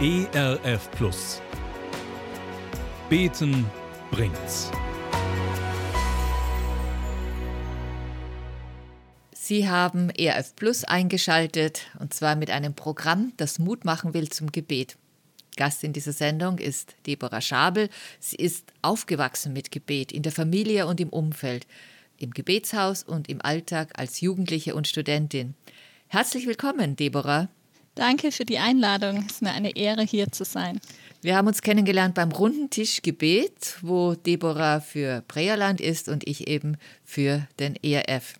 [0.00, 1.42] ERF Plus.
[3.10, 3.66] Beten
[4.12, 4.70] bringt's.
[9.32, 14.52] Sie haben ERF Plus eingeschaltet und zwar mit einem Programm, das Mut machen will zum
[14.52, 14.96] Gebet.
[15.56, 17.88] Gast in dieser Sendung ist Deborah Schabel.
[18.20, 21.66] Sie ist aufgewachsen mit Gebet in der Familie und im Umfeld,
[22.18, 25.56] im Gebetshaus und im Alltag als Jugendliche und Studentin.
[26.06, 27.48] Herzlich willkommen, Deborah.
[27.98, 29.24] Danke für die Einladung.
[29.26, 30.80] Es ist mir eine Ehre, hier zu sein.
[31.20, 36.46] Wir haben uns kennengelernt beim runden Tisch Gebet, wo Deborah für Preyerland ist und ich
[36.46, 38.34] eben für den ERF.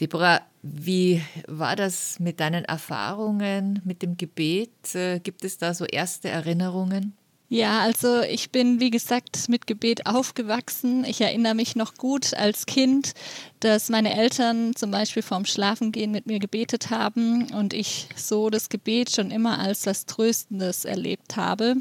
[0.00, 4.92] Deborah, wie war das mit deinen Erfahrungen mit dem Gebet?
[4.96, 7.12] Äh, gibt es da so erste Erinnerungen?
[7.48, 11.04] Ja, also ich bin, wie gesagt, mit Gebet aufgewachsen.
[11.04, 13.12] Ich erinnere mich noch gut als Kind,
[13.60, 18.70] dass meine Eltern zum Beispiel vorm Schlafengehen mit mir gebetet haben und ich so das
[18.70, 21.76] Gebet schon immer als was Tröstendes erlebt habe.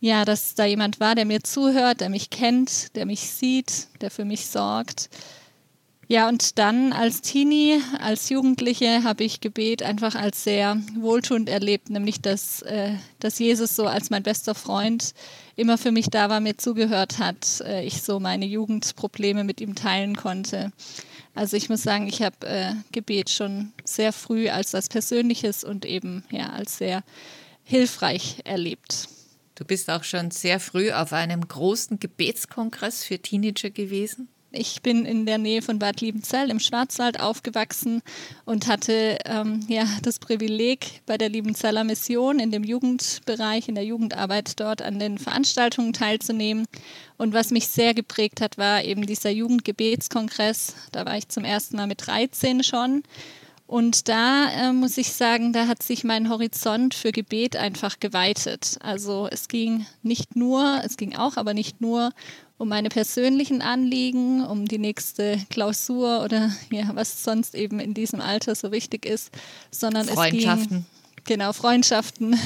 [0.00, 4.10] Ja, dass da jemand war, der mir zuhört, der mich kennt, der mich sieht, der
[4.10, 5.08] für mich sorgt.
[6.08, 11.90] Ja, und dann als Teenie, als Jugendliche habe ich Gebet einfach als sehr wohltuend erlebt,
[11.90, 15.14] nämlich dass, äh, dass Jesus so als mein bester Freund
[15.56, 19.74] immer für mich da war, mir zugehört hat, äh, ich so meine Jugendprobleme mit ihm
[19.74, 20.70] teilen konnte.
[21.34, 25.84] Also ich muss sagen, ich habe äh, Gebet schon sehr früh als was Persönliches und
[25.84, 27.02] eben ja als sehr
[27.64, 29.08] hilfreich erlebt.
[29.56, 34.28] Du bist auch schon sehr früh auf einem großen Gebetskongress für Teenager gewesen?
[34.58, 38.02] Ich bin in der Nähe von Bad Liebenzell im Schwarzwald aufgewachsen
[38.44, 43.84] und hatte ähm, ja, das Privileg, bei der Liebenzeller Mission in dem Jugendbereich, in der
[43.84, 46.66] Jugendarbeit dort an den Veranstaltungen teilzunehmen.
[47.18, 50.74] Und was mich sehr geprägt hat, war eben dieser Jugendgebetskongress.
[50.92, 53.02] Da war ich zum ersten Mal mit 13 schon.
[53.66, 58.78] Und da äh, muss ich sagen, da hat sich mein Horizont für Gebet einfach geweitet.
[58.80, 62.10] Also es ging nicht nur, es ging auch, aber nicht nur
[62.58, 68.20] um meine persönlichen Anliegen, um die nächste Klausur oder ja, was sonst eben in diesem
[68.20, 69.30] Alter so wichtig ist,
[69.70, 70.84] sondern es ging
[71.26, 72.38] genau Freundschaften,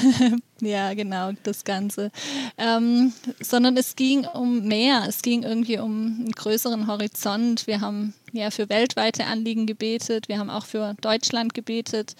[0.59, 2.11] ja genau das Ganze,
[2.57, 7.67] ähm, sondern es ging um mehr, es ging irgendwie um einen größeren Horizont.
[7.67, 12.15] Wir haben ja für weltweite Anliegen gebetet, wir haben auch für Deutschland gebetet.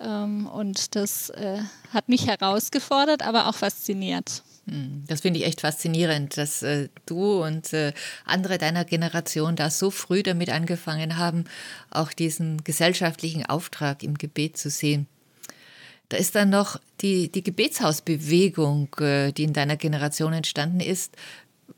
[0.00, 1.58] Ähm, und das äh,
[1.92, 4.42] hat mich herausgefordert, aber auch fasziniert.
[4.68, 7.92] Hm, das finde ich echt faszinierend, dass äh, du und äh,
[8.24, 11.44] andere deiner Generation da so früh damit angefangen haben,
[11.90, 15.06] auch diesen gesellschaftlichen Auftrag im Gebet zu sehen.
[16.10, 21.16] Da ist dann noch die, die Gebetshausbewegung, äh, die in deiner Generation entstanden ist.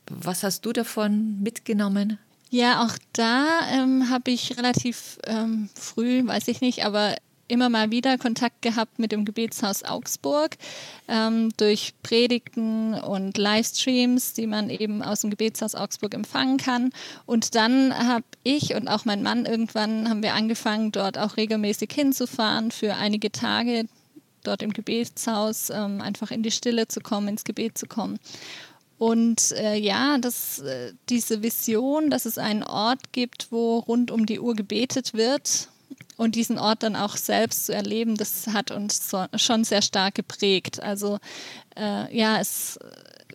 [0.09, 2.19] Was hast du davon mitgenommen?
[2.51, 7.15] Ja, auch da ähm, habe ich relativ ähm, früh, weiß ich nicht, aber
[7.51, 10.57] immer mal wieder Kontakt gehabt mit dem Gebetshaus Augsburg
[11.09, 16.93] ähm, durch Predigten und Livestreams, die man eben aus dem Gebetshaus Augsburg empfangen kann.
[17.27, 21.91] Und dann habe ich und auch mein Mann irgendwann haben wir angefangen, dort auch regelmäßig
[21.93, 23.87] hinzufahren für einige Tage
[24.43, 28.19] dort im Gebetshaus, ähm, einfach in die Stille zu kommen, ins Gebet zu kommen.
[28.99, 34.27] Und äh, ja, das, äh, diese Vision, dass es einen Ort gibt, wo rund um
[34.27, 35.70] die Uhr gebetet wird
[36.17, 40.15] und diesen Ort dann auch selbst zu erleben, das hat uns so, schon sehr stark
[40.15, 40.83] geprägt.
[40.83, 41.19] Also
[41.77, 42.79] äh, ja, es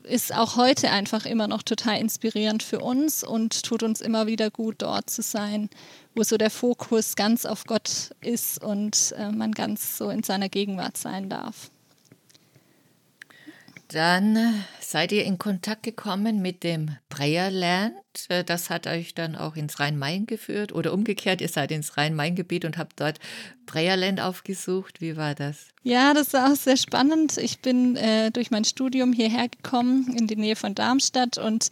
[0.04, 4.52] ist auch heute einfach immer noch total inspirierend für uns und tut uns immer wieder
[4.52, 5.70] gut, dort zu sein,
[6.14, 10.50] wo so der Fokus ganz auf Gott ist und äh, man ganz so in seiner
[10.50, 11.72] Gegenwart sein darf.
[13.96, 17.96] Dann seid ihr in Kontakt gekommen mit dem Breyerland.
[18.28, 22.66] Äh, das hat euch dann auch ins Rhein-Main geführt oder umgekehrt, ihr seid ins Rhein-Main-Gebiet
[22.66, 23.22] und habt dort
[23.66, 25.00] Breyerland aufgesucht.
[25.00, 25.68] Wie war das?
[25.84, 27.38] Ja, das war auch sehr spannend.
[27.38, 31.70] Ich bin äh, durch mein Studium hierher gekommen in die Nähe von Darmstadt und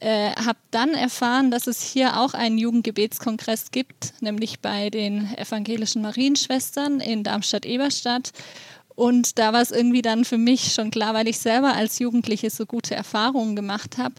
[0.00, 6.02] äh, habe dann erfahren, dass es hier auch einen Jugendgebetskongress gibt, nämlich bei den evangelischen
[6.02, 8.32] Marienschwestern in Darmstadt-Eberstadt.
[8.94, 12.50] Und da war es irgendwie dann für mich schon klar, weil ich selber als Jugendliche
[12.50, 14.14] so gute Erfahrungen gemacht habe,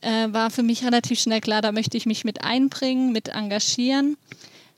[0.00, 4.16] äh, war für mich relativ schnell klar, da möchte ich mich mit einbringen, mit engagieren.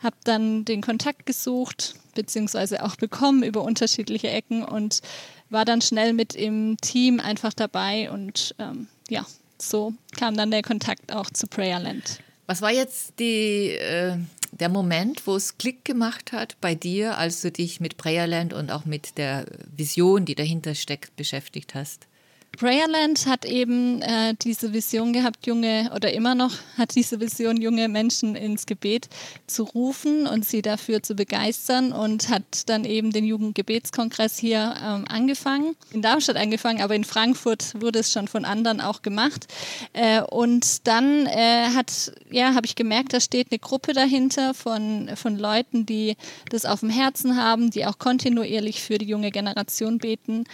[0.01, 5.01] Habe dann den Kontakt gesucht, beziehungsweise auch bekommen über unterschiedliche Ecken und
[5.51, 9.27] war dann schnell mit im Team einfach dabei und ähm, ja,
[9.59, 12.21] so kam dann der Kontakt auch zu Prayerland.
[12.47, 14.17] Was war jetzt die, äh,
[14.61, 18.71] der Moment, wo es Klick gemacht hat bei dir, als du dich mit Prayerland und
[18.71, 22.07] auch mit der Vision, die dahinter steckt, beschäftigt hast?
[22.59, 27.89] Prayerland hat eben äh, diese Vision gehabt, junge oder immer noch hat diese Vision, junge
[27.89, 29.09] Menschen ins Gebet
[29.47, 35.05] zu rufen und sie dafür zu begeistern und hat dann eben den Jugendgebetskongress hier ähm,
[35.09, 39.47] angefangen, in Darmstadt angefangen, aber in Frankfurt wurde es schon von anderen auch gemacht.
[39.93, 45.11] Äh, und dann äh, hat, ja, habe ich gemerkt, da steht eine Gruppe dahinter von,
[45.15, 46.17] von Leuten, die
[46.51, 50.45] das auf dem Herzen haben, die auch kontinuierlich für die junge Generation beten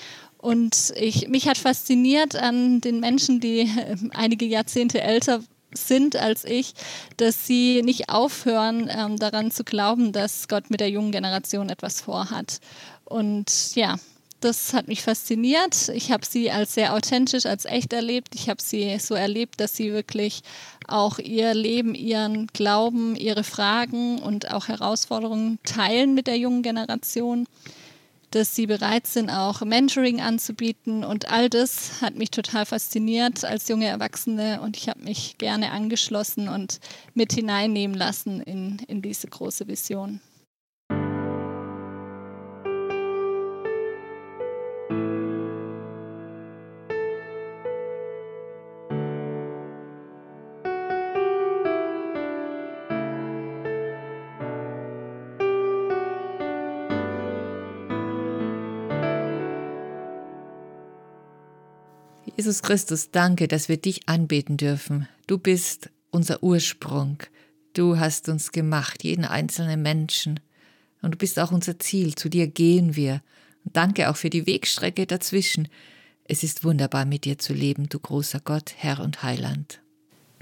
[0.46, 5.40] und ich, mich hat fasziniert an den Menschen, die äh, einige Jahrzehnte älter
[5.74, 6.72] sind als ich,
[7.16, 12.00] dass sie nicht aufhören, ähm, daran zu glauben, dass Gott mit der jungen Generation etwas
[12.00, 12.60] vorhat.
[13.04, 13.96] Und ja,
[14.38, 15.88] das hat mich fasziniert.
[15.88, 18.36] Ich habe sie als sehr authentisch, als echt erlebt.
[18.36, 20.42] Ich habe sie so erlebt, dass sie wirklich
[20.86, 27.48] auch ihr Leben, ihren Glauben, ihre Fragen und auch Herausforderungen teilen mit der jungen Generation
[28.36, 31.04] dass sie bereit sind, auch Mentoring anzubieten.
[31.04, 35.72] Und all das hat mich total fasziniert als junge Erwachsene und ich habe mich gerne
[35.72, 36.78] angeschlossen und
[37.14, 40.20] mit hineinnehmen lassen in, in diese große Vision.
[62.46, 65.08] Jesus Christus, danke, dass wir dich anbeten dürfen.
[65.26, 67.18] Du bist unser Ursprung.
[67.72, 70.38] Du hast uns gemacht, jeden einzelnen Menschen.
[71.02, 72.14] Und du bist auch unser Ziel.
[72.14, 73.20] Zu dir gehen wir.
[73.64, 75.66] Und danke auch für die Wegstrecke dazwischen.
[76.22, 79.80] Es ist wunderbar, mit dir zu leben, du großer Gott, Herr und Heiland.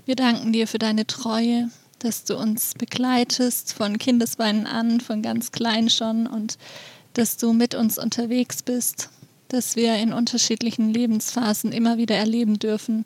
[0.05, 1.71] Wir danken dir für deine Treue,
[2.01, 6.59] dass du uns begleitest von Kindesbeinen an, von ganz klein schon und
[7.15, 9.09] dass du mit uns unterwegs bist
[9.55, 13.05] dass wir in unterschiedlichen Lebensphasen immer wieder erleben dürfen,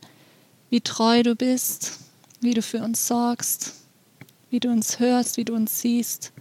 [0.70, 2.00] wie treu du bist,
[2.40, 3.74] wie du für uns sorgst,
[4.48, 6.32] wie du uns hörst, wie du uns siehst.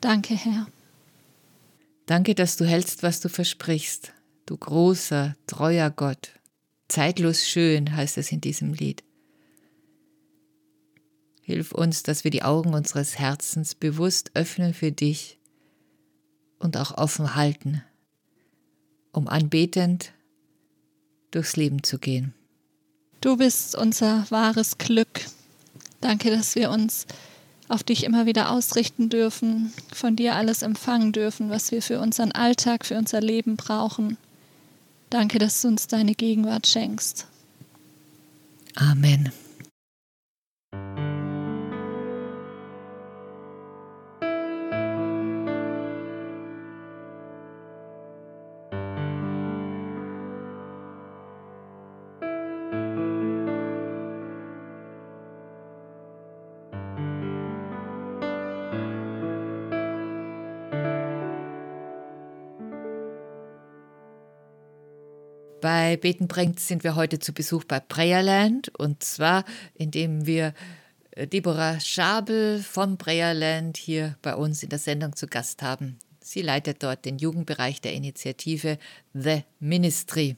[0.00, 0.66] Danke, Herr.
[2.06, 4.12] Danke, dass du hältst, was du versprichst,
[4.44, 6.32] du großer, treuer Gott.
[6.88, 9.04] Zeitlos schön heißt es in diesem Lied.
[11.42, 15.38] Hilf uns, dass wir die Augen unseres Herzens bewusst öffnen für dich
[16.58, 17.84] und auch offen halten
[19.14, 20.12] um anbetend
[21.30, 22.34] durchs Leben zu gehen.
[23.20, 25.24] Du bist unser wahres Glück.
[26.00, 27.06] Danke, dass wir uns
[27.68, 32.32] auf dich immer wieder ausrichten dürfen, von dir alles empfangen dürfen, was wir für unseren
[32.32, 34.18] Alltag, für unser Leben brauchen.
[35.08, 37.26] Danke, dass du uns deine Gegenwart schenkst.
[38.74, 39.32] Amen.
[65.84, 69.44] Bei Beten bringt sind wir heute zu Besuch bei Breyerland und zwar
[69.74, 70.54] indem wir
[71.10, 75.98] äh, Deborah Schabel vom Breyerland hier bei uns in der Sendung zu Gast haben.
[76.22, 78.78] Sie leitet dort den Jugendbereich der Initiative
[79.12, 80.36] The Ministry.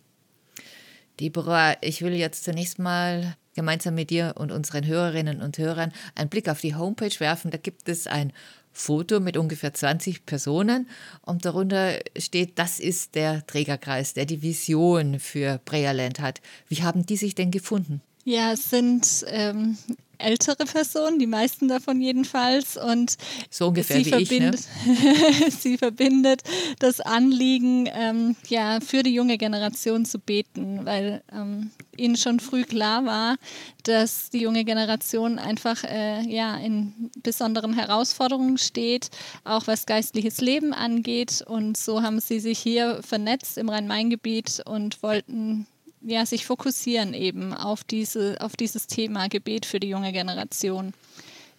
[1.21, 6.29] Deborah, ich will jetzt zunächst mal gemeinsam mit dir und unseren Hörerinnen und Hörern einen
[6.29, 7.53] Blick auf die Homepage werfen.
[7.53, 8.33] Da gibt es ein
[8.77, 10.87] Foto mit ungefähr 20 Personen
[11.23, 16.43] und darunter steht, das ist der Trägerkreis, der die Vision für Breyerland hat.
[16.69, 18.03] Wie haben die sich denn gefunden?
[18.25, 19.79] Ja, es sind ähm,
[20.19, 22.77] ältere Personen, die meisten davon jedenfalls.
[22.77, 23.17] Und
[23.51, 25.51] so ungefähr sie wie verbindet, ich, ne?
[25.61, 26.43] sie verbindet
[26.79, 32.65] das Anliegen, ähm, ja, für die junge Generation zu beten, weil ähm, ihnen schon früh
[32.65, 33.37] klar war,
[33.85, 39.11] dass die junge Generation einfach äh, ja, in besonderen Herausforderungen steht,
[39.45, 41.43] auch was geistliches Leben angeht.
[41.47, 45.67] Und so haben sie sich hier vernetzt im Rhein-Main-Gebiet und wollten
[46.03, 50.93] ja, sich fokussieren eben auf, diese, auf dieses Thema Gebet für die junge Generation.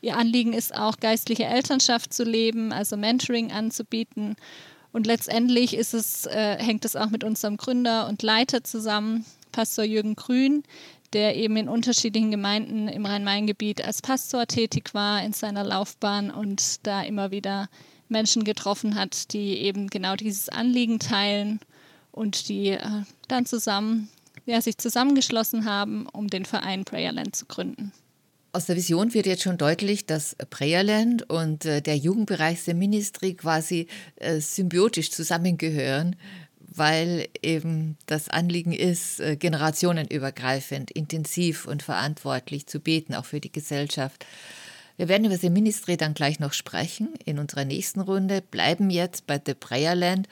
[0.01, 4.35] Ihr Anliegen ist auch, geistliche Elternschaft zu leben, also Mentoring anzubieten.
[4.91, 9.85] Und letztendlich ist es, äh, hängt es auch mit unserem Gründer und Leiter zusammen, Pastor
[9.85, 10.63] Jürgen Grün,
[11.13, 16.85] der eben in unterschiedlichen Gemeinden im Rhein-Main-Gebiet als Pastor tätig war in seiner Laufbahn und
[16.85, 17.69] da immer wieder
[18.09, 21.59] Menschen getroffen hat, die eben genau dieses Anliegen teilen
[22.11, 24.09] und die äh, dann zusammen
[24.47, 27.91] ja, sich zusammengeschlossen haben, um den Verein Prayerland zu gründen.
[28.53, 33.35] Aus der Vision wird jetzt schon deutlich, dass Prayerland und äh, der Jugendbereich der Ministry
[33.35, 36.15] quasi äh, symbiotisch zusammengehören.
[36.77, 43.51] weil eben das Anliegen ist, äh, generationenübergreifend, intensiv und verantwortlich zu beten, auch für die
[43.51, 44.25] Gesellschaft.
[44.95, 49.25] Wir werden über The Ministry dann gleich noch sprechen in unserer nächsten Runde, bleiben jetzt
[49.25, 50.27] bei The Prayer Land.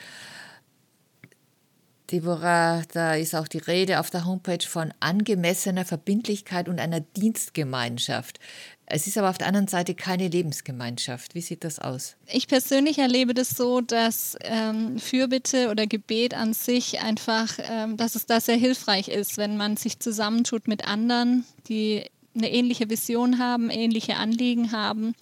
[2.11, 8.39] Deborah, da ist auch die Rede auf der Homepage von angemessener Verbindlichkeit und einer Dienstgemeinschaft.
[8.85, 11.33] Es ist aber auf der anderen Seite keine Lebensgemeinschaft.
[11.33, 12.15] Wie sieht das aus?
[12.27, 18.13] Ich persönlich erlebe das so, dass ähm, Fürbitte oder Gebet an sich einfach, ähm, dass
[18.15, 23.39] es da sehr hilfreich ist, wenn man sich zusammentut mit anderen, die eine ähnliche Vision
[23.39, 25.15] haben, ähnliche Anliegen haben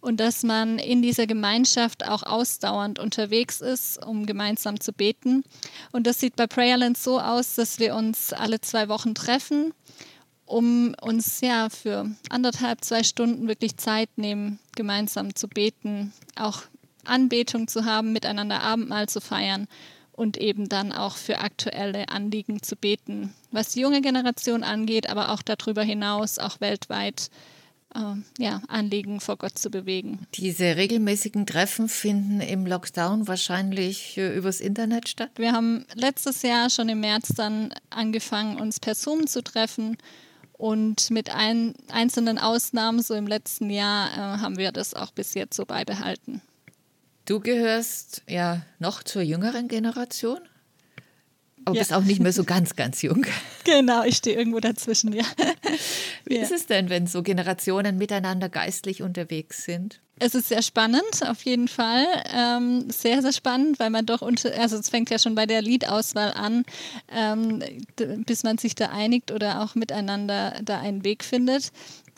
[0.00, 5.44] und dass man in dieser Gemeinschaft auch ausdauernd unterwegs ist, um gemeinsam zu beten.
[5.92, 9.72] Und das sieht bei Prayerland so aus, dass wir uns alle zwei Wochen treffen
[10.50, 16.62] um uns ja für anderthalb, zwei Stunden wirklich Zeit nehmen, gemeinsam zu beten, auch
[17.04, 19.68] Anbetung zu haben, miteinander Abendmahl zu feiern
[20.10, 25.30] und eben dann auch für aktuelle Anliegen zu beten, was die junge Generation angeht, aber
[25.30, 27.30] auch darüber hinaus, auch weltweit
[28.38, 30.26] ja, Anliegen vor Gott zu bewegen.
[30.34, 35.30] Diese regelmäßigen Treffen finden im Lockdown wahrscheinlich äh, übers Internet statt?
[35.36, 39.96] Wir haben letztes Jahr schon im März dann angefangen, uns per Zoom zu treffen
[40.52, 45.34] und mit ein, einzelnen Ausnahmen, so im letzten Jahr, äh, haben wir das auch bis
[45.34, 46.42] jetzt so beibehalten.
[47.24, 50.40] Du gehörst ja noch zur jüngeren Generation,
[51.64, 51.80] aber ja.
[51.82, 53.26] bist auch nicht mehr so ganz, ganz jung.
[53.64, 55.24] Genau, ich stehe irgendwo dazwischen, ja.
[56.24, 56.42] Wie ja.
[56.42, 60.00] ist es denn, wenn so Generationen miteinander geistlich unterwegs sind?
[60.18, 62.06] Es ist sehr spannend, auf jeden Fall.
[62.34, 65.60] Ähm, sehr, sehr spannend, weil man doch unter, also es fängt ja schon bei der
[65.60, 66.64] Liedauswahl an,
[67.14, 67.62] ähm,
[68.24, 71.70] bis man sich da einigt oder auch miteinander da einen Weg findet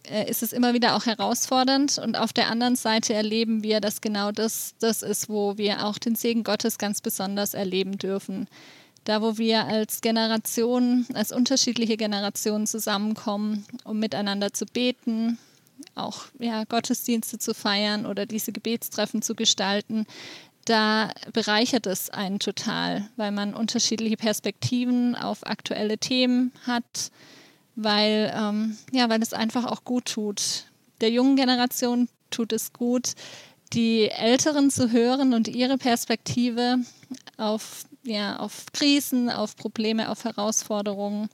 [0.05, 1.99] äh, ist es immer wieder auch herausfordernd.
[1.99, 5.99] Und auf der anderen Seite erleben wir, dass genau das das ist, wo wir auch
[5.99, 8.49] den Segen Gottes ganz besonders erleben dürfen.
[9.05, 15.39] Da, wo wir als Generation, als unterschiedliche Generationen zusammenkommen, um miteinander zu beten,
[15.95, 20.07] auch ja, Gottesdienste zu feiern oder diese Gebetstreffen zu gestalten,
[20.65, 27.11] da bereichert es einen total, weil man unterschiedliche Perspektiven auf aktuelle Themen hat,
[27.75, 30.67] weil, ähm, ja, weil es einfach auch gut tut.
[31.01, 33.15] Der jungen Generation tut es gut,
[33.73, 36.77] die Älteren zu hören und ihre Perspektive
[37.39, 41.29] auf, ja, auf Krisen, auf Probleme, auf Herausforderungen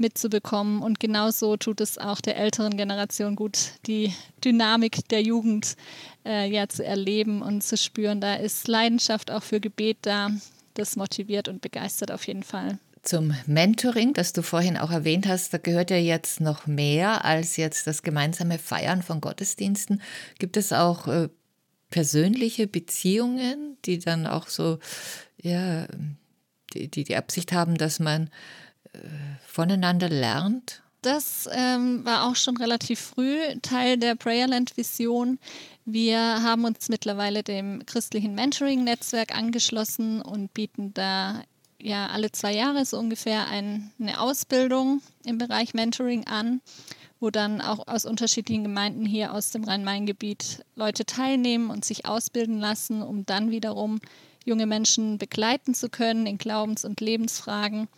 [0.00, 0.82] mitzubekommen.
[0.82, 4.12] Und genauso tut es auch der älteren Generation gut, die
[4.44, 5.76] Dynamik der Jugend
[6.24, 8.20] äh, ja zu erleben und zu spüren.
[8.20, 10.30] Da ist Leidenschaft auch für Gebet da.
[10.74, 12.78] Das motiviert und begeistert auf jeden Fall.
[13.02, 17.56] Zum Mentoring, das du vorhin auch erwähnt hast, da gehört ja jetzt noch mehr als
[17.56, 20.02] jetzt das gemeinsame Feiern von Gottesdiensten.
[20.38, 21.28] Gibt es auch äh,
[21.90, 24.78] persönliche Beziehungen, die dann auch so,
[25.42, 25.86] ja,
[26.72, 28.30] die, die die Absicht haben, dass man
[29.46, 30.82] voneinander lernt?
[31.02, 35.38] Das ähm, war auch schon relativ früh Teil der Prayerland-Vision.
[35.86, 41.42] Wir haben uns mittlerweile dem christlichen Mentoring-Netzwerk angeschlossen und bieten da
[41.80, 46.60] ja alle zwei Jahre so ungefähr ein, eine Ausbildung im Bereich Mentoring an,
[47.20, 52.58] wo dann auch aus unterschiedlichen Gemeinden hier aus dem Rhein-Main-Gebiet Leute teilnehmen und sich ausbilden
[52.58, 54.00] lassen, um dann wiederum
[54.44, 57.88] junge Menschen begleiten zu können in Glaubens- und Lebensfragen.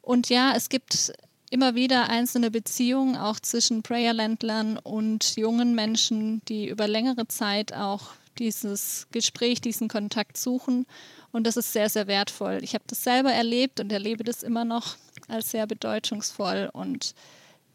[0.00, 1.12] Und ja, es gibt
[1.50, 8.14] immer wieder einzelne Beziehungen auch zwischen Prayerländlern und jungen Menschen, die über längere Zeit auch
[8.38, 10.86] dieses Gespräch, diesen Kontakt suchen.
[11.30, 12.60] Und das ist sehr, sehr wertvoll.
[12.62, 14.96] Ich habe das selber erlebt und erlebe das immer noch
[15.28, 16.70] als sehr bedeutungsvoll.
[16.72, 17.14] Und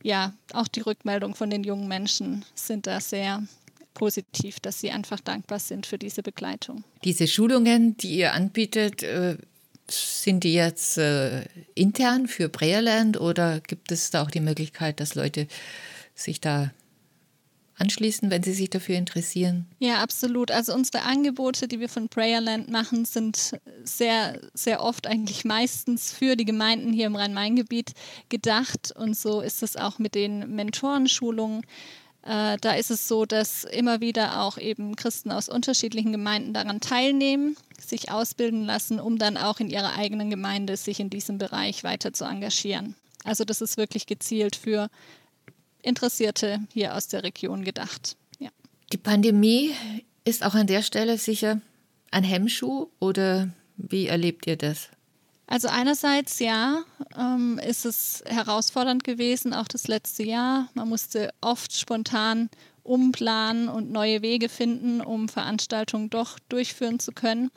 [0.03, 3.43] ja, auch die Rückmeldung von den jungen Menschen sind da sehr
[3.93, 6.83] positiv, dass sie einfach dankbar sind für diese Begleitung.
[7.03, 9.37] Diese Schulungen, die ihr anbietet, äh,
[9.89, 15.15] sind die jetzt äh, intern für Breerland oder gibt es da auch die Möglichkeit, dass
[15.15, 15.47] Leute
[16.13, 16.71] sich da
[17.77, 19.67] anschließen, wenn sie sich dafür interessieren?
[19.79, 20.51] Ja, absolut.
[20.51, 26.35] Also unsere Angebote, die wir von Prayerland machen, sind sehr, sehr oft eigentlich meistens für
[26.35, 27.93] die Gemeinden hier im Rhein-Main-Gebiet
[28.29, 28.91] gedacht.
[28.95, 31.61] Und so ist es auch mit den Mentorenschulungen.
[32.23, 36.81] Äh, da ist es so, dass immer wieder auch eben Christen aus unterschiedlichen Gemeinden daran
[36.81, 41.83] teilnehmen, sich ausbilden lassen, um dann auch in ihrer eigenen Gemeinde sich in diesem Bereich
[41.83, 42.95] weiter zu engagieren.
[43.23, 44.89] Also das ist wirklich gezielt für
[45.81, 48.17] Interessierte hier aus der Region gedacht.
[48.39, 48.49] Ja.
[48.91, 49.71] Die Pandemie
[50.25, 51.61] ist auch an der Stelle sicher
[52.11, 54.89] ein Hemmschuh oder wie erlebt ihr das?
[55.45, 56.83] Also einerseits ja,
[57.17, 60.69] ähm, ist es herausfordernd gewesen, auch das letzte Jahr.
[60.73, 62.49] Man musste oft spontan
[62.83, 67.49] umplanen und neue Wege finden, um Veranstaltungen doch durchführen zu können.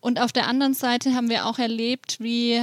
[0.00, 2.60] Und auf der anderen Seite haben wir auch erlebt, wie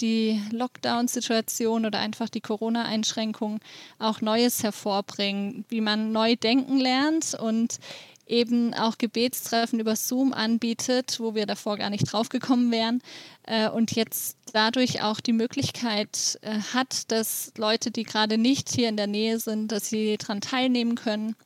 [0.00, 3.60] die Lockdown-Situation oder einfach die Corona-Einschränkungen
[3.98, 7.78] auch Neues hervorbringen, wie man neu denken lernt und
[8.26, 13.02] eben auch Gebetstreffen über Zoom anbietet, wo wir davor gar nicht draufgekommen wären
[13.46, 18.88] äh, und jetzt dadurch auch die Möglichkeit äh, hat, dass Leute, die gerade nicht hier
[18.88, 21.36] in der Nähe sind, dass sie daran teilnehmen können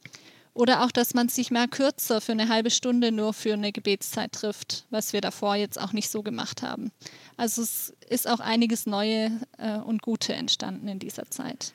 [0.59, 4.33] oder auch, dass man sich mal kürzer für eine halbe Stunde nur für eine Gebetszeit
[4.33, 6.91] trifft, was wir davor jetzt auch nicht so gemacht haben.
[7.37, 11.73] Also es ist auch einiges Neue äh, und Gute entstanden in dieser Zeit.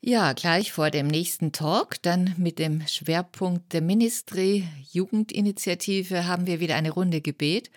[0.00, 6.60] Ja, gleich vor dem nächsten Talk, dann mit dem Schwerpunkt der Ministry Jugendinitiative, haben wir
[6.60, 7.70] wieder eine Runde Gebet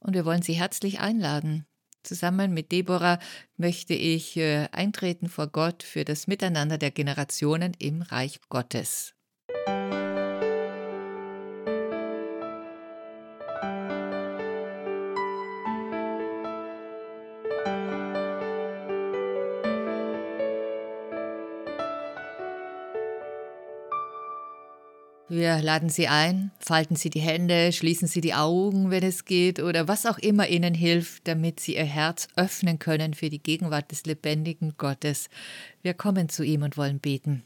[0.00, 1.66] und wir wollen Sie herzlich einladen.
[2.02, 3.20] Zusammen mit Deborah
[3.56, 9.15] möchte ich äh, eintreten vor Gott für das Miteinander der Generationen im Reich Gottes.
[25.46, 29.60] Wir laden Sie ein, falten Sie die Hände, schließen Sie die Augen, wenn es geht,
[29.60, 33.92] oder was auch immer Ihnen hilft, damit Sie Ihr Herz öffnen können für die Gegenwart
[33.92, 35.28] des lebendigen Gottes.
[35.82, 37.44] Wir kommen zu ihm und wollen beten.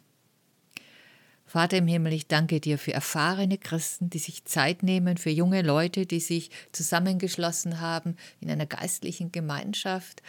[1.44, 5.60] Vater im Himmel, ich danke dir für erfahrene Christen, die sich Zeit nehmen, für junge
[5.60, 10.22] Leute, die sich zusammengeschlossen haben in einer geistlichen Gemeinschaft,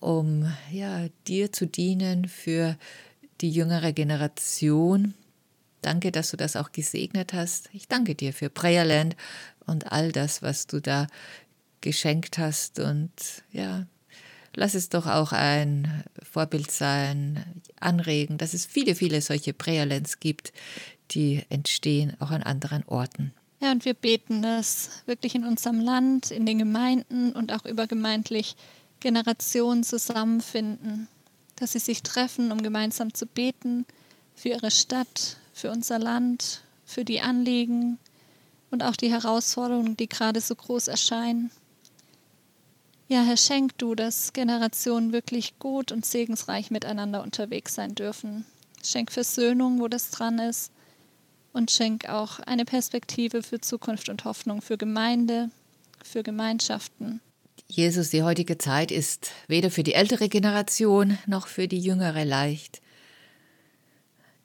[0.00, 2.76] um ja, dir zu dienen, für
[3.40, 5.14] die jüngere Generation,
[5.82, 7.70] Danke, dass du das auch gesegnet hast.
[7.72, 9.16] Ich danke dir für Prayerland
[9.66, 11.06] und all das, was du da
[11.80, 12.78] geschenkt hast.
[12.78, 13.12] Und
[13.52, 13.86] ja,
[14.54, 20.52] lass es doch auch ein Vorbild sein, anregen, dass es viele, viele solche Prayerlands gibt,
[21.12, 23.32] die entstehen auch an anderen Orten.
[23.60, 28.56] Ja, und wir beten, dass wirklich in unserem Land, in den Gemeinden und auch übergemeindlich
[29.00, 31.08] Generationen zusammenfinden,
[31.56, 33.84] dass sie sich treffen, um gemeinsam zu beten
[34.34, 37.98] für ihre Stadt, für unser Land, für die Anliegen
[38.70, 41.50] und auch die Herausforderungen, die gerade so groß erscheinen.
[43.08, 48.46] Ja, Herr, schenk du, dass Generationen wirklich gut und segensreich miteinander unterwegs sein dürfen.
[48.84, 50.70] Schenk Versöhnung, wo das dran ist.
[51.52, 55.50] Und schenk auch eine Perspektive für Zukunft und Hoffnung für Gemeinde,
[56.04, 57.20] für Gemeinschaften.
[57.66, 62.80] Jesus, die heutige Zeit ist weder für die ältere Generation noch für die jüngere leicht.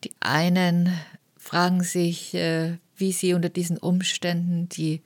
[0.05, 0.95] Die einen
[1.35, 5.01] fragen sich, äh, wie sie unter diesen Umständen die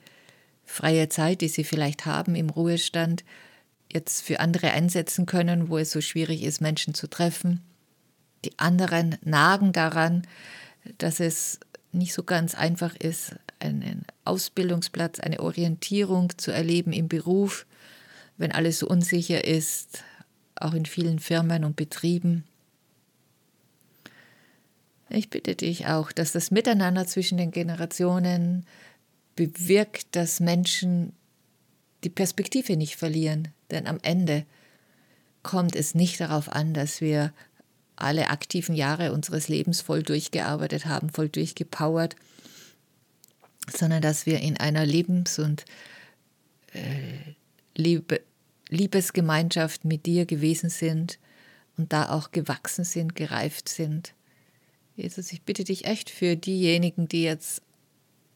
[0.66, 3.24] freie Zeit, die sie vielleicht haben im Ruhestand,
[3.90, 7.62] jetzt für andere einsetzen können, wo es so schwierig ist, Menschen zu treffen.
[8.44, 10.26] Die anderen nagen daran,
[10.98, 11.60] dass es
[11.92, 17.64] nicht so ganz einfach ist, einen Ausbildungsplatz, eine Orientierung zu erleben im Beruf,
[18.36, 20.04] wenn alles so unsicher ist,
[20.56, 22.44] auch in vielen Firmen und Betrieben.
[25.10, 28.64] Ich bitte dich auch, dass das Miteinander zwischen den Generationen
[29.34, 31.12] bewirkt, dass Menschen
[32.04, 33.48] die Perspektive nicht verlieren.
[33.70, 34.46] Denn am Ende
[35.42, 37.32] kommt es nicht darauf an, dass wir
[37.96, 42.14] alle aktiven Jahre unseres Lebens voll durchgearbeitet haben, voll durchgepowert,
[43.70, 45.64] sondern dass wir in einer Lebens- und
[46.72, 47.34] äh,
[47.74, 48.20] Liebe,
[48.68, 51.18] Liebesgemeinschaft mit dir gewesen sind
[51.76, 54.14] und da auch gewachsen sind, gereift sind.
[55.00, 57.62] Jesus, ich bitte dich echt für diejenigen, die jetzt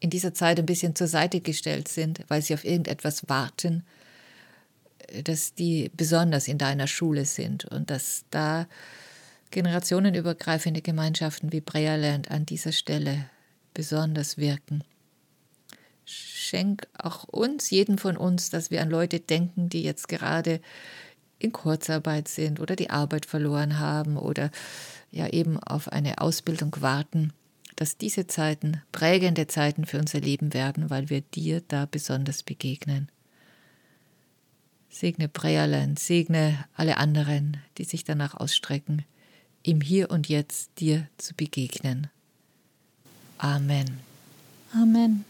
[0.00, 3.84] in dieser Zeit ein bisschen zur Seite gestellt sind, weil sie auf irgendetwas warten,
[5.24, 8.66] dass die besonders in deiner Schule sind und dass da
[9.50, 13.26] generationenübergreifende Gemeinschaften wie Breyerland an dieser Stelle
[13.74, 14.82] besonders wirken.
[16.06, 20.60] Schenk auch uns, jeden von uns, dass wir an Leute denken, die jetzt gerade
[21.38, 24.50] in Kurzarbeit sind oder die Arbeit verloren haben oder
[25.14, 27.32] ja eben auf eine Ausbildung warten,
[27.76, 33.10] dass diese Zeiten prägende Zeiten für unser Leben werden, weil wir dir da besonders begegnen.
[34.88, 39.04] Segne Breerland, segne alle anderen, die sich danach ausstrecken,
[39.62, 42.08] im Hier und Jetzt dir zu begegnen.
[43.38, 43.98] Amen.
[44.72, 45.24] Amen.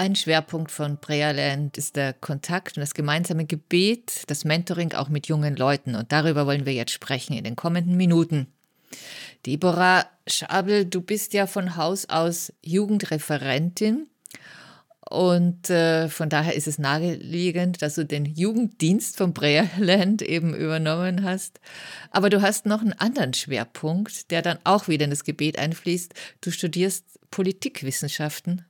[0.00, 5.26] Ein Schwerpunkt von Prayerland ist der Kontakt und das gemeinsame Gebet, das Mentoring auch mit
[5.26, 5.94] jungen Leuten.
[5.94, 8.46] Und darüber wollen wir jetzt sprechen in den kommenden Minuten.
[9.44, 14.06] Deborah Schabel, du bist ja von Haus aus Jugendreferentin
[15.10, 21.24] Und äh, von daher ist es naheliegend, dass du den Jugenddienst vom Breerland eben übernommen
[21.24, 21.60] hast.
[22.10, 26.14] Aber du hast noch einen anderen Schwerpunkt, der dann auch wieder in das Gebet einfließt.
[26.40, 28.64] Du studierst Politikwissenschaften.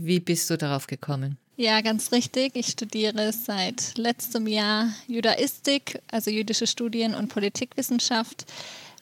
[0.00, 1.38] Wie bist du darauf gekommen?
[1.56, 2.52] Ja, ganz richtig.
[2.54, 8.46] Ich studiere seit letztem Jahr Judaistik, also jüdische Studien und Politikwissenschaft.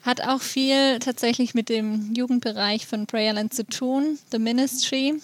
[0.00, 5.20] Hat auch viel tatsächlich mit dem Jugendbereich von Prayerland zu tun, The Ministry.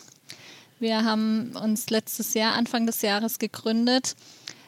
[0.79, 4.15] Wir haben uns letztes Jahr, Anfang des Jahres gegründet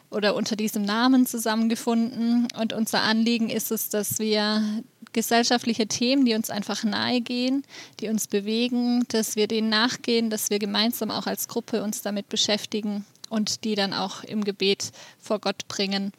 [0.09, 2.47] oder unter diesem Namen zusammengefunden.
[2.59, 4.81] Und unser Anliegen ist es, dass wir
[5.15, 7.63] gesellschaftliche Themen, die uns einfach nahe gehen,
[8.01, 12.27] die uns bewegen, dass wir denen nachgehen, dass wir gemeinsam auch als Gruppe uns damit
[12.29, 16.11] beschäftigen und die dann auch im Gebet vor Gott bringen.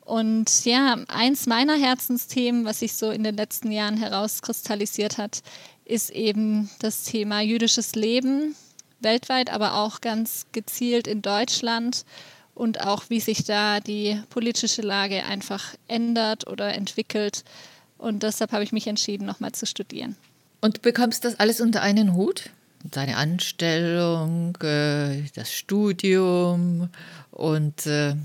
[0.00, 5.42] Und ja, eins meiner Herzensthemen, was sich so in den letzten Jahren herauskristallisiert hat,
[5.84, 8.56] ist eben das Thema jüdisches Leben,
[9.00, 12.04] weltweit, aber auch ganz gezielt in Deutschland
[12.54, 17.44] und auch wie sich da die politische Lage einfach ändert oder entwickelt.
[18.02, 20.16] Und deshalb habe ich mich entschieden, nochmal zu studieren.
[20.60, 22.50] Und du bekommst das alles unter einen Hut?
[22.82, 26.88] Deine Anstellung, äh, das Studium
[27.30, 28.16] und äh,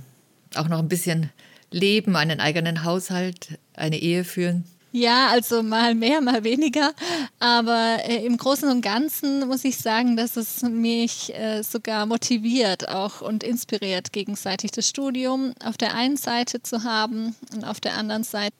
[0.55, 1.29] auch noch ein bisschen
[1.69, 4.63] Leben, einen eigenen Haushalt, eine Ehe führen?
[4.93, 6.93] Ja, also mal mehr, mal weniger.
[7.37, 12.89] Aber äh, im Großen und Ganzen muss ich sagen, dass es mich äh, sogar motiviert
[12.89, 17.93] auch und inspiriert, gegenseitig das Studium auf der einen Seite zu haben und auf der
[17.93, 18.55] anderen Seite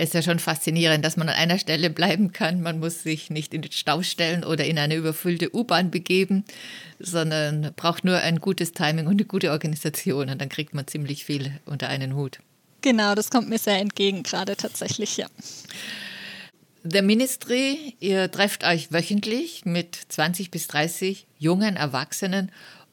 [0.00, 2.62] ist ja schon faszinierend, dass man an einer Stelle bleiben kann.
[2.62, 6.44] Man muss sich nicht in den Stau stellen oder in eine überfüllte U-Bahn begeben,
[6.98, 11.24] sondern braucht nur ein gutes Timing und eine gute Organisation und dann kriegt man ziemlich
[11.24, 12.40] viel unter einen Hut.
[12.82, 15.26] Genau, das kommt mir sehr entgegen gerade tatsächlich, ja.
[16.82, 22.50] The Ministry, ihr trefft euch wöchentlich mit 20 bis 30 jungen Erwachsenen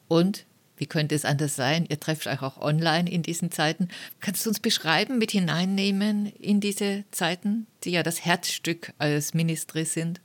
[0.08, 0.44] und
[0.78, 1.86] wie könnte es anders sein?
[1.88, 3.88] Ihr trefft euch auch online in diesen Zeiten.
[4.20, 9.84] Kannst du uns beschreiben, mit hineinnehmen in diese Zeiten, die ja das Herzstück als Ministry
[9.84, 10.20] sind?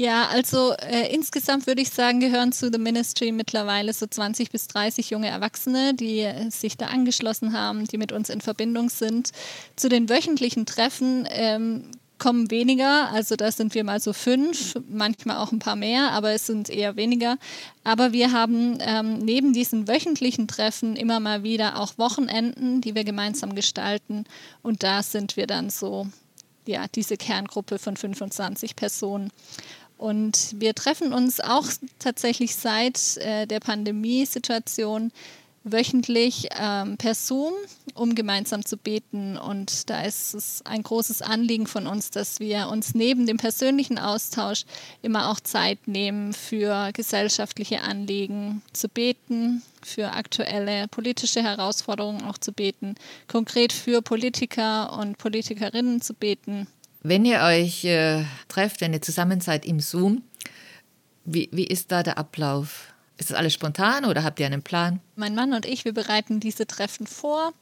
[0.00, 4.66] Ja, also äh, insgesamt würde ich sagen, gehören zu The Ministry mittlerweile so 20 bis
[4.68, 9.32] 30 junge Erwachsene, die äh, sich da angeschlossen haben, die mit uns in Verbindung sind.
[9.76, 11.90] Zu den wöchentlichen Treffen ähm,
[12.20, 13.10] kommen weniger.
[13.10, 16.70] Also da sind wir mal so fünf, manchmal auch ein paar mehr, aber es sind
[16.70, 17.36] eher weniger.
[17.82, 23.02] Aber wir haben ähm, neben diesen wöchentlichen Treffen immer mal wieder auch Wochenenden, die wir
[23.02, 24.24] gemeinsam gestalten.
[24.62, 26.06] Und da sind wir dann so,
[26.66, 29.32] ja, diese Kerngruppe von 25 Personen.
[29.98, 31.66] Und wir treffen uns auch
[31.98, 35.12] tatsächlich seit äh, der Pandemiesituation
[35.64, 37.52] wöchentlich ähm, per Zoom,
[37.94, 39.36] um gemeinsam zu beten.
[39.36, 43.98] Und da ist es ein großes Anliegen von uns, dass wir uns neben dem persönlichen
[43.98, 44.64] Austausch
[45.02, 52.52] immer auch Zeit nehmen für gesellschaftliche Anliegen zu beten, für aktuelle politische Herausforderungen auch zu
[52.52, 52.94] beten,
[53.28, 56.66] konkret für Politiker und Politikerinnen zu beten.
[57.02, 60.22] Wenn ihr euch äh, trefft, wenn ihr zusammen seid im Zoom,
[61.24, 62.89] wie, wie ist da der Ablauf?
[63.20, 64.98] Ist das alles spontan oder habt ihr einen Plan?
[65.14, 67.52] Mein Mann und ich, wir bereiten diese Treffen vor.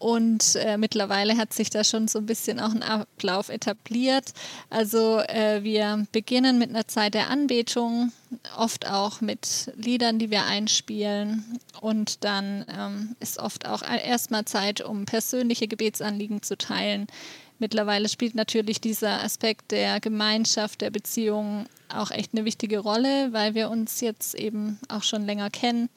[0.00, 4.32] Und äh, mittlerweile hat sich da schon so ein bisschen auch ein Ablauf etabliert.
[4.68, 8.10] Also äh, wir beginnen mit einer Zeit der Anbetung,
[8.56, 11.60] oft auch mit Liedern, die wir einspielen.
[11.80, 17.06] Und dann ähm, ist oft auch erstmal Zeit, um persönliche Gebetsanliegen zu teilen.
[17.60, 23.54] Mittlerweile spielt natürlich dieser Aspekt der Gemeinschaft, der Beziehung auch echt eine wichtige Rolle, weil
[23.54, 25.88] wir uns jetzt eben auch schon länger kennen,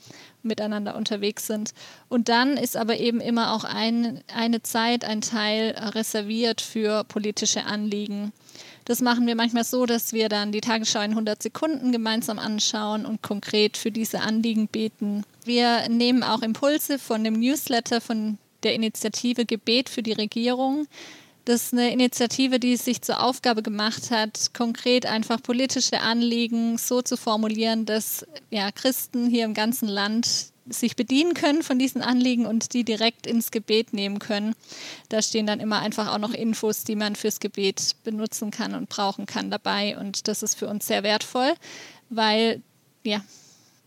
[0.42, 1.74] miteinander unterwegs sind.
[2.10, 7.66] Und dann ist aber eben immer auch ein, eine Zeit, ein Teil reserviert für politische
[7.66, 8.34] Anliegen.
[8.86, 13.06] Das machen wir manchmal so, dass wir dann die Tagesschau in 100 Sekunden gemeinsam anschauen
[13.06, 15.24] und konkret für diese Anliegen beten.
[15.46, 20.88] Wir nehmen auch Impulse von dem Newsletter von der Initiative Gebet für die Regierung
[21.46, 26.78] das ist eine Initiative, die es sich zur Aufgabe gemacht hat, konkret einfach politische Anliegen
[26.78, 32.02] so zu formulieren, dass ja, Christen hier im ganzen Land sich bedienen können von diesen
[32.02, 34.56] Anliegen und die direkt ins Gebet nehmen können.
[35.10, 38.88] Da stehen dann immer einfach auch noch Infos, die man fürs Gebet benutzen kann und
[38.88, 39.98] brauchen kann dabei.
[39.98, 41.54] Und das ist für uns sehr wertvoll,
[42.10, 42.62] weil
[43.04, 43.22] ja,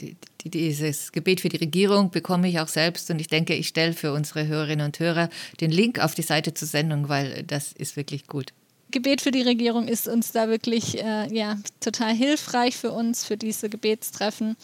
[0.00, 3.68] die, die, dieses Gebet für die Regierung bekomme ich auch selbst und ich denke, ich
[3.68, 5.28] stelle für unsere Hörerinnen und Hörer
[5.60, 8.52] den Link auf die Seite zur Sendung, weil das ist wirklich gut.
[8.90, 13.36] Gebet für die Regierung ist uns da wirklich äh, ja, total hilfreich für uns, für
[13.36, 14.56] diese Gebetstreffen.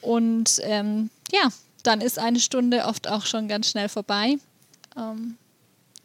[0.00, 1.48] Und ähm, ja,
[1.82, 4.36] dann ist eine Stunde oft auch schon ganz schnell vorbei.
[4.96, 5.36] Ähm,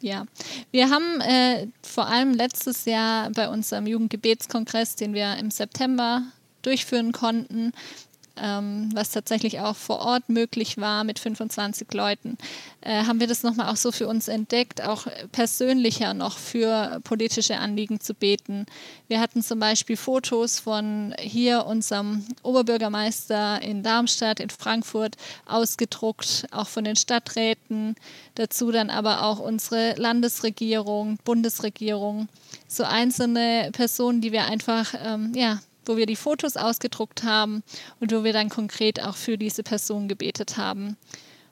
[0.00, 0.26] ja,
[0.72, 6.24] wir haben äh, vor allem letztes Jahr bei unserem Jugendgebetskongress, den wir im September
[6.62, 7.72] durchführen konnten,
[8.36, 12.38] ähm, was tatsächlich auch vor Ort möglich war mit 25 Leuten,
[12.80, 17.58] äh, haben wir das nochmal auch so für uns entdeckt, auch persönlicher noch für politische
[17.58, 18.66] Anliegen zu beten.
[19.08, 25.16] Wir hatten zum Beispiel Fotos von hier unserem Oberbürgermeister in Darmstadt, in Frankfurt
[25.46, 27.96] ausgedruckt, auch von den Stadträten,
[28.34, 32.28] dazu dann aber auch unsere Landesregierung, Bundesregierung,
[32.68, 37.62] so einzelne Personen, die wir einfach ähm, ja, wo wir die Fotos ausgedruckt haben
[38.00, 40.96] und wo wir dann konkret auch für diese Person gebetet haben.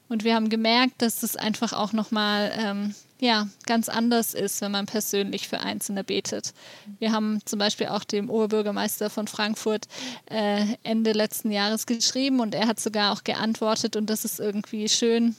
[0.08, 4.72] Und wir haben gemerkt, dass es einfach auch nochmal ähm, ja, ganz anders ist, wenn
[4.72, 6.52] man persönlich für Einzelne betet.
[6.98, 9.86] Wir haben zum Beispiel auch dem Oberbürgermeister von Frankfurt
[10.26, 14.88] äh, Ende letzten Jahres geschrieben und er hat sogar auch geantwortet und das ist irgendwie
[14.88, 15.36] schön,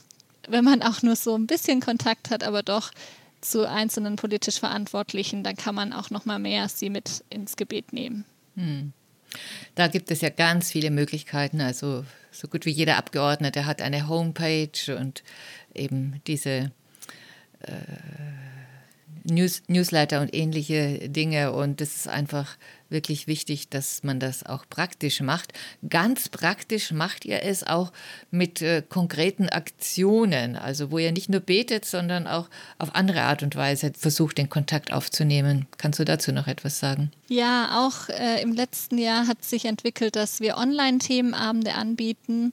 [0.47, 2.91] wenn man auch nur so ein bisschen Kontakt hat, aber doch
[3.41, 8.25] zu einzelnen politisch Verantwortlichen, dann kann man auch nochmal mehr sie mit ins Gebet nehmen.
[8.55, 8.93] Hm.
[9.75, 11.61] Da gibt es ja ganz viele Möglichkeiten.
[11.61, 15.23] Also so gut wie jeder Abgeordnete hat eine Homepage und
[15.73, 16.71] eben diese
[17.61, 17.71] äh,
[19.31, 21.53] News, Newsletter und ähnliche Dinge.
[21.53, 22.57] Und es ist einfach
[22.89, 25.53] wirklich wichtig, dass man das auch praktisch macht.
[25.89, 27.91] Ganz praktisch macht ihr es auch
[28.29, 33.43] mit äh, konkreten Aktionen, also wo ihr nicht nur betet, sondern auch auf andere Art
[33.43, 35.67] und Weise versucht, den Kontakt aufzunehmen.
[35.77, 37.11] Kannst du dazu noch etwas sagen?
[37.27, 42.51] Ja, auch äh, im letzten Jahr hat sich entwickelt, dass wir Online-Themenabende anbieten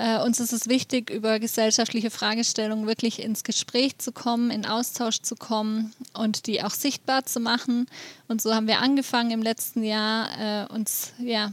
[0.00, 5.20] äh, uns ist es wichtig, über gesellschaftliche Fragestellungen wirklich ins Gespräch zu kommen, in Austausch
[5.20, 7.86] zu kommen und die auch sichtbar zu machen.
[8.26, 11.52] Und so haben wir angefangen im letzten Jahr, äh, uns ja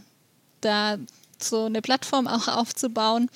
[0.62, 0.98] da
[1.40, 3.30] so eine Plattform auch aufzubauen.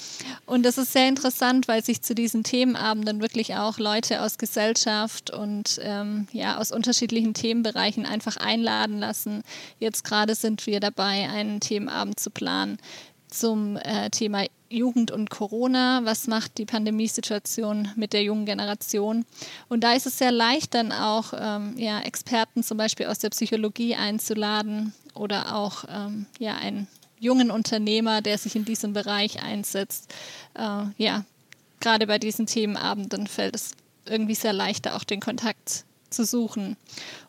[0.45, 5.30] Und das ist sehr interessant, weil sich zu diesen Themenabenden wirklich auch Leute aus Gesellschaft
[5.30, 9.43] und ähm, ja, aus unterschiedlichen Themenbereichen einfach einladen lassen.
[9.78, 12.78] Jetzt gerade sind wir dabei, einen Themenabend zu planen
[13.28, 16.01] zum äh, Thema Jugend und Corona.
[16.03, 19.25] Was macht die Pandemiesituation mit der jungen Generation?
[19.69, 23.29] Und da ist es sehr leicht, dann auch ähm, ja, Experten zum Beispiel aus der
[23.29, 26.88] Psychologie einzuladen oder auch ähm, ja, einen
[27.19, 30.13] jungen Unternehmer, der sich in diesem Bereich einsetzt.
[30.55, 31.25] Äh, ja,
[31.79, 33.71] gerade bei diesen Themenabenden fällt es
[34.05, 36.77] irgendwie sehr leicht, auch den Kontakt zu suchen.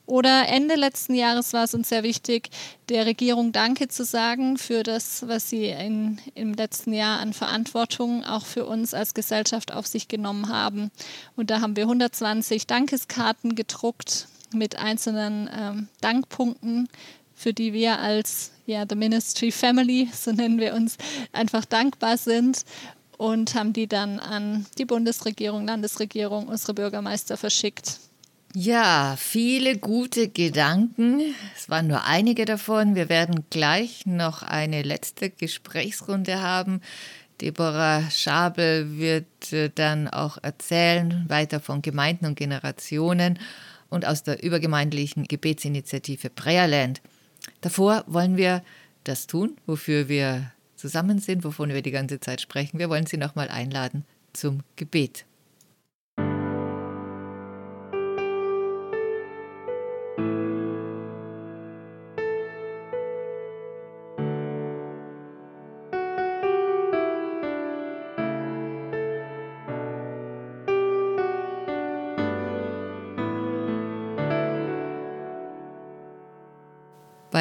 [0.06, 2.50] Oder Ende letzten Jahres war es uns sehr wichtig,
[2.88, 8.24] der Regierung Danke zu sagen für das, was sie in, im letzten Jahr an Verantwortung
[8.24, 10.90] auch für uns als Gesellschaft auf sich genommen haben.
[11.36, 16.88] Und da haben wir 120 Dankeskarten gedruckt mit einzelnen ähm, Dankpunkten,
[17.34, 20.96] für die wir als ja, The Ministry Family, so nennen wir uns,
[21.32, 22.64] einfach dankbar sind
[23.18, 28.00] und haben die dann an die Bundesregierung, Landesregierung, unsere Bürgermeister verschickt.
[28.54, 31.22] Ja, viele gute Gedanken.
[31.56, 32.94] Es waren nur einige davon.
[32.94, 36.82] Wir werden gleich noch eine letzte Gesprächsrunde haben.
[37.40, 43.38] Deborah Schabel wird äh, dann auch erzählen, weiter von Gemeinden und Generationen
[43.88, 47.00] und aus der übergemeindlichen Gebetsinitiative Prayerland.
[47.62, 48.62] Davor wollen wir
[49.04, 52.78] das tun, wofür wir zusammen sind, wovon wir die ganze Zeit sprechen.
[52.78, 55.24] Wir wollen Sie nochmal einladen zum Gebet.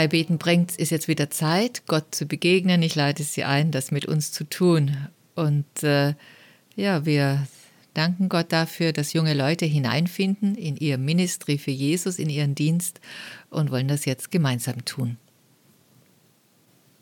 [0.02, 2.82] Bei Beten bringt, ist jetzt wieder Zeit, Gott zu begegnen.
[2.82, 4.98] Ich leite Sie ein, das mit uns zu tun.
[5.36, 6.16] Und äh,
[6.76, 7.46] ja, wir
[7.94, 13.00] danken Gott dafür, dass junge Leute hineinfinden in ihr Ministry für Jesus, in ihren Dienst
[13.52, 15.18] und wollen das jetzt gemeinsam tun.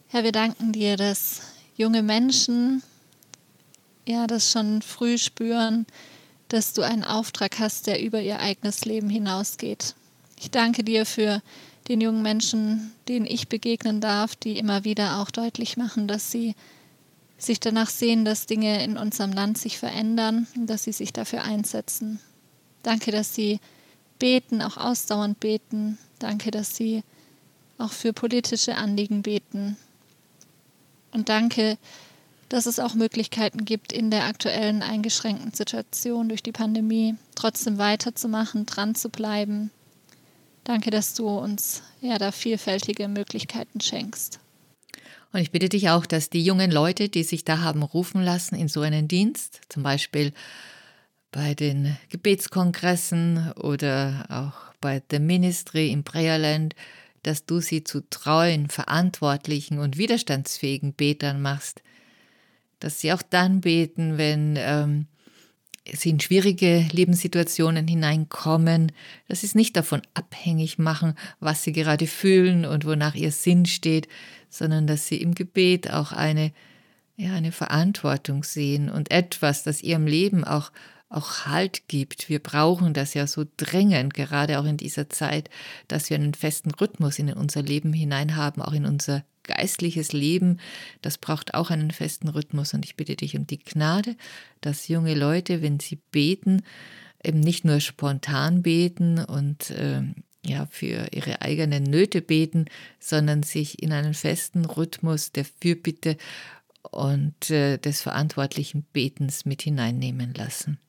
[0.10, 1.40] Herr, wir danken dir, dass
[1.78, 2.84] junge Menschen
[4.06, 5.86] ja das schon früh spüren,
[6.50, 9.96] dass du einen Auftrag hast, der über ihr eigenes Leben hinausgeht.
[10.38, 11.42] Ich danke dir für
[11.90, 16.56] den jungen Menschen, denen ich begegnen darf, die immer wieder auch deutlich machen, dass sie
[17.38, 21.44] sich danach sehen, dass Dinge in unserem Land sich verändern und dass sie sich dafür
[21.44, 22.20] einsetzen.
[22.84, 23.60] Danke, dass sie
[24.20, 25.98] beten, auch ausdauernd beten.
[26.20, 27.04] Danke, dass sie
[27.78, 29.78] auch für politische Anliegen beten.
[31.12, 31.78] Und danke,
[32.50, 38.66] dass es auch Möglichkeiten gibt, in der aktuellen eingeschränkten Situation durch die Pandemie trotzdem weiterzumachen,
[38.66, 39.72] dran zu bleiben.
[40.70, 44.40] Danke, dass du uns ja da vielfältige Möglichkeiten schenkst.
[45.34, 48.54] Und ich bitte dich auch, dass die jungen Leute, die sich da haben rufen lassen
[48.54, 50.32] in so einen Dienst, zum Beispiel
[51.32, 56.76] bei den Gebetskongressen oder auch bei der Ministry im Prayerland,
[57.24, 61.82] dass du sie zu treuen, verantwortlichen und widerstandsfähigen Betern machst,
[62.80, 65.08] dass sie auch dann beten, wenn ähm,
[65.96, 68.92] sie in schwierige Lebenssituationen hineinkommen,
[69.28, 73.66] dass sie es nicht davon abhängig machen, was sie gerade fühlen und wonach ihr Sinn
[73.66, 74.08] steht,
[74.50, 76.52] sondern dass sie im Gebet auch eine,
[77.18, 80.72] ja, eine Verantwortung sehen und etwas, das ihrem Leben auch
[81.10, 82.30] auch Halt gibt.
[82.30, 85.50] Wir brauchen das ja so dringend, gerade auch in dieser Zeit,
[85.88, 90.60] dass wir einen festen Rhythmus in unser Leben hinein haben, auch in unser geistliches Leben,
[91.02, 92.74] das braucht auch einen festen Rhythmus.
[92.74, 94.16] Und ich bitte dich um die Gnade,
[94.62, 96.62] dass junge Leute, wenn sie beten,
[97.24, 100.04] eben nicht nur spontan beten und äh,
[100.46, 102.66] ja, für ihre eigenen Nöte beten,
[103.00, 106.18] sondern sich in einen festen Rhythmus der Fürbitte
[106.92, 110.80] und äh, des verantwortlichen Betens mit hineinnehmen lassen.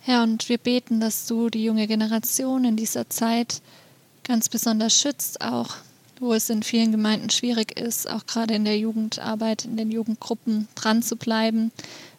[0.00, 3.62] Herr, und wir beten, dass du die junge Generation in dieser Zeit
[4.24, 5.76] ganz besonders schützt, auch
[6.22, 10.68] wo es in vielen Gemeinden schwierig ist, auch gerade in der Jugendarbeit, in den Jugendgruppen
[10.76, 11.72] dran zu bleiben,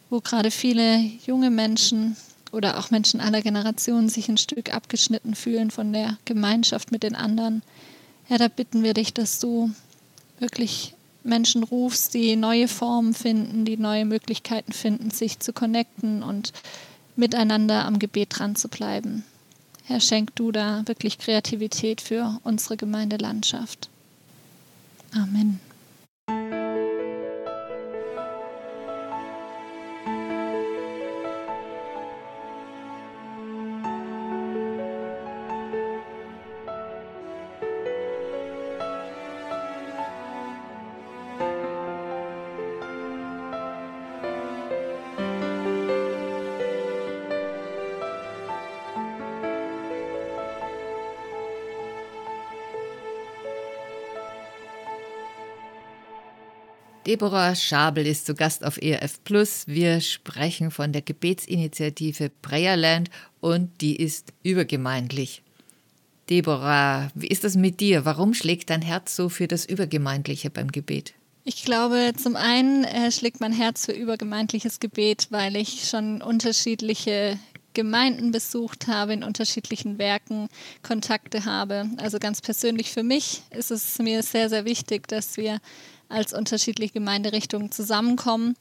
[0.09, 2.17] wo gerade viele junge Menschen
[2.51, 7.15] oder auch Menschen aller Generationen sich ein Stück abgeschnitten fühlen von der Gemeinschaft mit den
[7.15, 7.63] anderen.
[8.27, 9.71] Ja, da bitten wir dich, dass du
[10.37, 16.51] wirklich Menschen rufst, die neue Formen finden, die neue Möglichkeiten finden, sich zu connecten und
[17.15, 19.23] miteinander am Gebet dran zu bleiben.
[19.85, 23.89] Herr, schenk du da wirklich Kreativität für unsere Gemeindelandschaft.
[25.15, 25.59] Amen.
[57.05, 59.67] Deborah Schabel ist zu Gast auf ERF Plus.
[59.67, 63.09] Wir sprechen von der Gebetsinitiative Prayerland
[63.41, 65.41] und die ist übergemeindlich.
[66.29, 68.05] Deborah, wie ist das mit dir?
[68.05, 71.13] Warum schlägt dein Herz so für das Übergemeindliche beim Gebet?
[71.43, 77.37] Ich glaube, zum einen äh, schlägt mein Herz für übergemeindliches Gebet, weil ich schon unterschiedliche
[77.73, 80.47] Gemeinden besucht habe, in unterschiedlichen Werken
[80.83, 81.89] Kontakte habe.
[81.97, 85.59] Also ganz persönlich für mich ist es mir sehr, sehr wichtig, dass wir
[86.09, 88.55] als unterschiedliche Gemeinderichtungen zusammenkommen.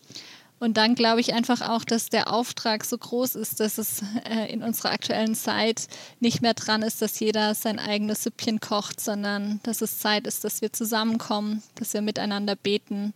[0.62, 4.52] Und dann glaube ich einfach auch, dass der Auftrag so groß ist, dass es äh,
[4.52, 5.88] in unserer aktuellen Zeit
[6.20, 10.44] nicht mehr dran ist, dass jeder sein eigenes Süppchen kocht, sondern dass es Zeit ist,
[10.44, 13.12] dass wir zusammenkommen, dass wir miteinander beten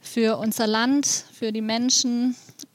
[0.00, 2.34] für unser Land, für die Menschen.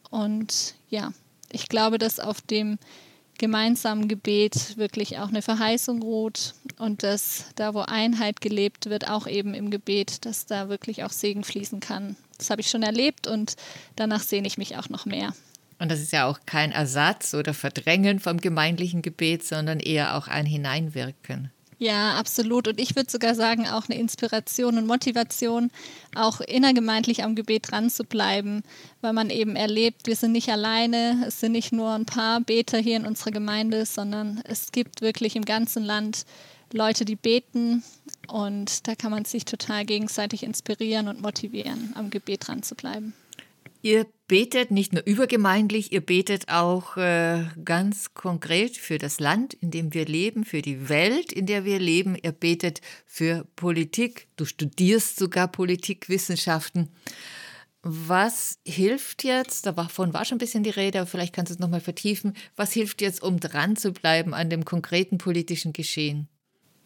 [0.09, 1.11] Und ja,
[1.51, 2.79] ich glaube, dass auf dem
[3.39, 9.25] gemeinsamen Gebet wirklich auch eine Verheißung ruht und dass da, wo Einheit gelebt wird, auch
[9.25, 12.15] eben im Gebet, dass da wirklich auch Segen fließen kann.
[12.37, 13.55] Das habe ich schon erlebt und
[13.95, 15.33] danach sehne ich mich auch noch mehr.
[15.79, 20.27] Und das ist ja auch kein Ersatz oder Verdrängen vom gemeindlichen Gebet, sondern eher auch
[20.27, 21.51] ein Hineinwirken.
[21.81, 22.67] Ja, absolut.
[22.67, 25.71] Und ich würde sogar sagen, auch eine Inspiration und Motivation,
[26.13, 28.63] auch innergemeindlich am Gebet dran zu bleiben,
[28.99, 32.77] weil man eben erlebt, wir sind nicht alleine, es sind nicht nur ein paar Beter
[32.79, 36.25] hier in unserer Gemeinde, sondern es gibt wirklich im ganzen Land
[36.73, 37.81] Leute, die beten
[38.27, 43.13] und da kann man sich total gegenseitig inspirieren und motivieren, am Gebet dran zu bleiben.
[43.81, 49.71] Ihr betet nicht nur übergemeindlich, ihr betet auch äh, ganz konkret für das Land, in
[49.71, 52.17] dem wir leben, für die Welt, in der wir leben.
[52.21, 54.27] Ihr betet für Politik.
[54.35, 56.89] Du studierst sogar Politikwissenschaften.
[57.81, 61.59] Was hilft jetzt, davon war schon ein bisschen die Rede, aber vielleicht kannst du es
[61.59, 66.27] nochmal vertiefen, was hilft jetzt, um dran zu bleiben an dem konkreten politischen Geschehen?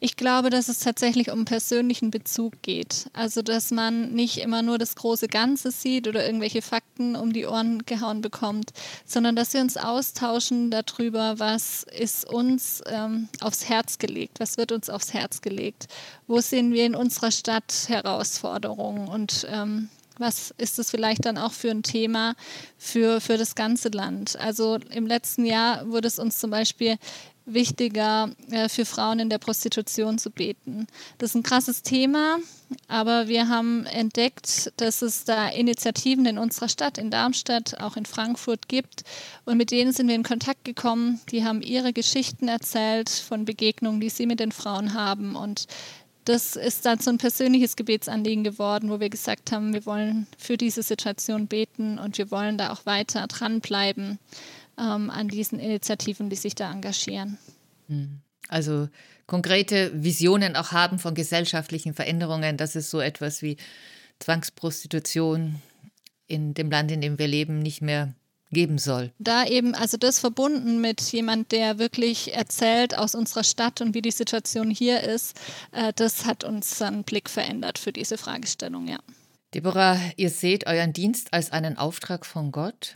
[0.05, 3.09] Ich glaube, dass es tatsächlich um persönlichen Bezug geht.
[3.13, 7.45] Also, dass man nicht immer nur das große Ganze sieht oder irgendwelche Fakten um die
[7.45, 8.73] Ohren gehauen bekommt,
[9.05, 14.73] sondern dass wir uns austauschen darüber, was ist uns ähm, aufs Herz gelegt, was wird
[14.73, 15.87] uns aufs Herz gelegt,
[16.27, 19.87] wo sehen wir in unserer Stadt Herausforderungen und ähm,
[20.19, 22.35] was ist es vielleicht dann auch für ein Thema
[22.77, 24.37] für, für das ganze Land?
[24.39, 26.97] Also im letzten Jahr wurde es uns zum Beispiel
[27.45, 30.87] wichtiger, äh, für Frauen in der Prostitution zu beten.
[31.17, 32.37] Das ist ein krasses Thema,
[32.87, 38.05] aber wir haben entdeckt, dass es da Initiativen in unserer Stadt, in Darmstadt, auch in
[38.05, 39.03] Frankfurt gibt.
[39.45, 41.19] Und mit denen sind wir in Kontakt gekommen.
[41.31, 45.35] Die haben ihre Geschichten erzählt von Begegnungen, die sie mit den Frauen haben.
[45.35, 45.67] Und
[46.25, 50.57] das ist dann so ein persönliches Gebetsanliegen geworden, wo wir gesagt haben, wir wollen für
[50.57, 54.19] diese Situation beten und wir wollen da auch weiter dranbleiben
[54.77, 57.37] ähm, an diesen Initiativen, die sich da engagieren.
[57.87, 58.19] Hm.
[58.49, 58.89] Also
[59.25, 63.57] konkrete Visionen auch haben von gesellschaftlichen Veränderungen, dass es so etwas wie
[64.19, 65.61] Zwangsprostitution
[66.27, 68.13] in dem Land, in dem wir leben, nicht mehr
[68.53, 69.11] geben soll.
[69.19, 74.01] Da eben, also das verbunden mit jemand, der wirklich erzählt aus unserer Stadt und wie
[74.01, 75.39] die Situation hier ist,
[75.71, 78.99] äh, das hat unseren Blick verändert für diese Fragestellung, ja.
[79.53, 82.95] Deborah, ihr seht euren Dienst als einen Auftrag von Gott.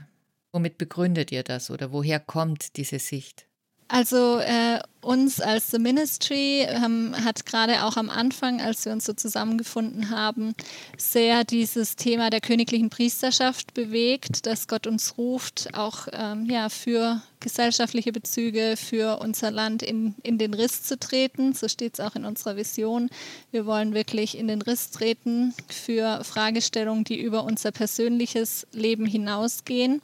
[0.52, 3.46] Womit begründet ihr das oder woher kommt diese Sicht?
[3.90, 9.06] Also äh, uns als The Ministry ähm, hat gerade auch am Anfang, als wir uns
[9.06, 10.54] so zusammengefunden haben,
[10.98, 17.22] sehr dieses Thema der königlichen Priesterschaft bewegt, dass Gott uns ruft, auch ähm, ja, für
[17.40, 21.54] gesellschaftliche Bezüge, für unser Land in, in den Riss zu treten.
[21.54, 23.10] So steht es auch in unserer Vision.
[23.52, 30.02] Wir wollen wirklich in den Riss treten für Fragestellungen, die über unser persönliches Leben hinausgehen.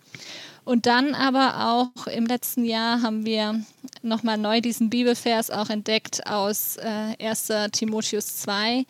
[0.65, 3.61] Und dann aber auch im letzten Jahr haben wir
[4.01, 7.51] nochmal neu diesen Bibelvers auch entdeckt aus äh, 1.
[7.71, 8.85] Timotheus 2,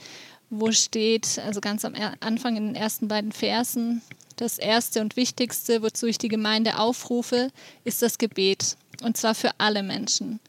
[0.51, 4.03] wo steht, also ganz am Anfang in den ersten beiden Versen,
[4.35, 7.49] das erste und wichtigste, wozu ich die Gemeinde aufrufe,
[7.83, 8.77] ist das Gebet.
[9.01, 10.39] Und zwar für alle Menschen.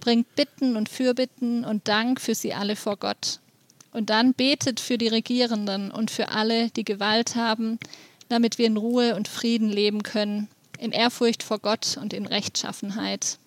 [0.00, 3.40] Bringt Bitten und Fürbitten und Dank für sie alle vor Gott.
[3.92, 7.78] Und dann betet für die Regierenden und für alle, die Gewalt haben,
[8.28, 10.48] damit wir in Ruhe und Frieden leben können,
[10.82, 13.38] in Ehrfurcht vor Gott und in Rechtschaffenheit.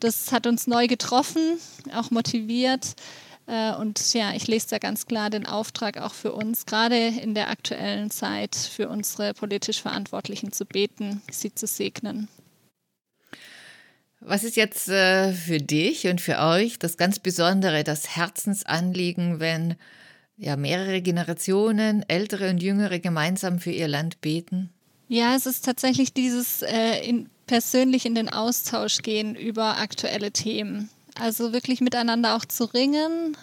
[0.00, 1.58] Das hat uns neu getroffen,
[1.94, 2.94] auch motiviert.
[3.46, 7.34] Äh, und ja, ich lese da ganz klar den Auftrag auch für uns, gerade in
[7.34, 12.28] der aktuellen Zeit, für unsere politisch Verantwortlichen zu beten, sie zu segnen.
[14.20, 19.76] Was ist jetzt äh, für dich und für euch das ganz Besondere, das Herzensanliegen, wenn
[20.36, 24.70] ja mehrere Generationen, ältere und jüngere gemeinsam für ihr Land beten?
[25.08, 30.90] Ja, es ist tatsächlich dieses äh, in, persönlich in den Austausch gehen über aktuelle Themen.
[31.18, 33.36] Also wirklich miteinander auch zu ringen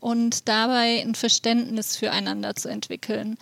[0.00, 3.36] und dabei ein Verständnis füreinander zu entwickeln.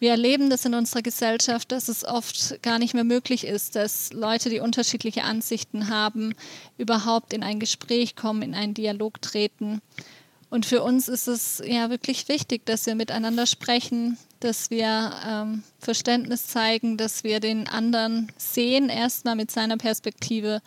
[0.00, 4.14] Wir erleben das in unserer Gesellschaft, dass es oft gar nicht mehr möglich ist, dass
[4.14, 6.34] Leute, die unterschiedliche Ansichten haben,
[6.78, 9.82] überhaupt in ein Gespräch kommen, in einen Dialog treten.
[10.48, 15.62] Und für uns ist es ja wirklich wichtig, dass wir miteinander sprechen, dass wir ähm,
[15.78, 20.62] Verständnis zeigen, dass wir den anderen sehen, erstmal mit seiner Perspektive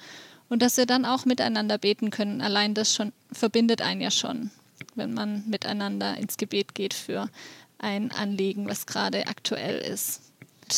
[0.50, 2.42] und dass wir dann auch miteinander beten können.
[2.42, 4.52] Allein das schon verbindet einen ja schon,
[4.96, 7.30] wenn man miteinander ins Gebet geht für
[7.80, 10.22] ein Anliegen, was gerade aktuell ist.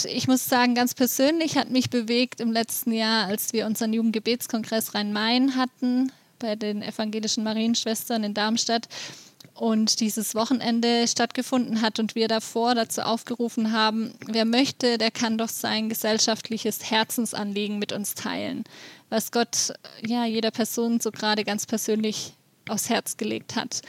[0.05, 4.95] Ich muss sagen, ganz persönlich hat mich bewegt im letzten Jahr, als wir unseren Jugendgebetskongress
[4.95, 8.87] Rhein-Main hatten, bei den evangelischen Marienschwestern in Darmstadt
[9.56, 15.38] und dieses Wochenende stattgefunden hat und wir davor dazu aufgerufen haben, wer möchte, der kann
[15.38, 18.66] doch sein gesellschaftliches Herzensanliegen mit uns teilen,
[19.10, 19.74] was Gott
[20.06, 22.34] ja jeder Person so gerade ganz persönlich
[22.68, 23.82] aufs Herz gelegt hat.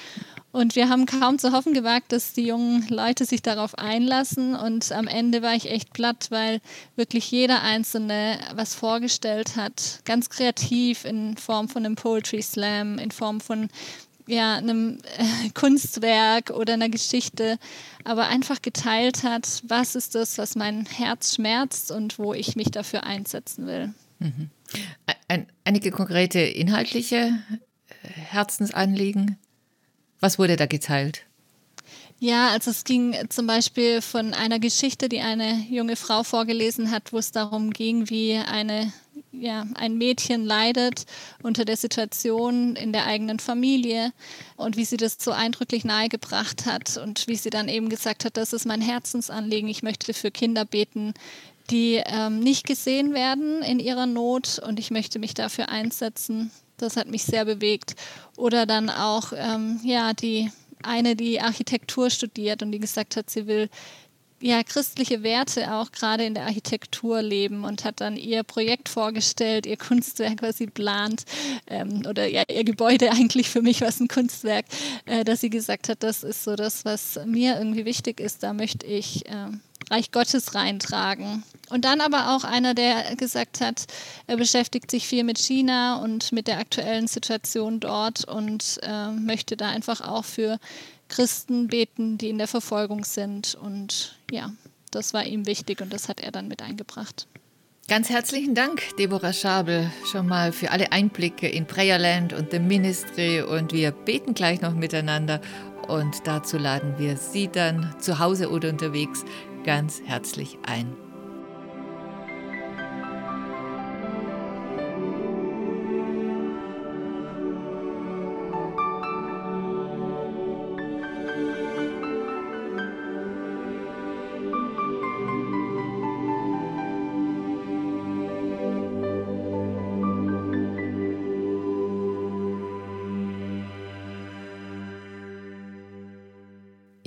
[0.53, 4.55] Und wir haben kaum zu hoffen gewagt, dass die jungen Leute sich darauf einlassen.
[4.55, 6.63] Und am Ende war ich echt platt, weil
[6.95, 10.01] wirklich jeder Einzelne was vorgestellt hat.
[10.07, 13.69] Ganz kreativ in Form von einem Poetry Slam, in Form von
[14.27, 17.59] ja, einem äh, Kunstwerk oder einer Geschichte,
[18.05, 22.71] aber einfach geteilt hat, was ist das, was mein Herz schmerzt und wo ich mich
[22.71, 23.95] dafür einsetzen will.
[24.19, 24.51] Mhm.
[25.29, 29.39] Ein, einige konkrete inhaltliche äh, Herzensanliegen.
[30.21, 31.23] Was wurde da geteilt?
[32.19, 37.13] Ja, also es ging zum Beispiel von einer Geschichte, die eine junge Frau vorgelesen hat,
[37.13, 38.91] wo es darum ging, wie eine
[39.41, 41.07] ja, ein Mädchen leidet
[41.43, 44.13] unter der Situation in der eigenen Familie
[44.57, 48.37] und wie sie das so eindrücklich nahegebracht hat und wie sie dann eben gesagt hat,
[48.37, 51.15] das ist mein Herzensanliegen, ich möchte für Kinder beten,
[51.71, 56.51] die ähm, nicht gesehen werden in ihrer Not und ich möchte mich dafür einsetzen.
[56.77, 57.97] Das hat mich sehr bewegt.
[58.37, 60.51] Oder dann auch, ähm, ja, die
[60.83, 63.69] eine, die Architektur studiert und die gesagt hat, sie will
[64.41, 69.67] ja, christliche Werte auch gerade in der Architektur leben und hat dann ihr Projekt vorgestellt,
[69.67, 71.25] ihr Kunstwerk, was sie plant,
[71.67, 74.67] ähm, oder ja, ihr Gebäude eigentlich für mich was ein Kunstwerk,
[75.07, 78.53] äh, dass sie gesagt hat, das ist so das, was mir irgendwie wichtig ist, da
[78.53, 79.49] möchte ich äh,
[79.91, 81.45] Reich Gottes reintragen.
[81.69, 83.87] Und dann aber auch einer, der gesagt hat,
[84.27, 89.57] er beschäftigt sich viel mit China und mit der aktuellen Situation dort und äh, möchte
[89.57, 90.59] da einfach auch für
[91.09, 93.55] Christen beten, die in der Verfolgung sind.
[93.55, 94.53] Und ja,
[94.91, 97.27] das war ihm wichtig und das hat er dann mit eingebracht.
[97.89, 103.43] Ganz herzlichen Dank, Deborah Schabel, schon mal für alle Einblicke in Prayerland und The Ministry.
[103.43, 105.41] Und wir beten gleich noch miteinander.
[105.87, 109.25] Und dazu laden wir Sie dann zu Hause oder unterwegs
[109.65, 111.06] ganz herzlich ein.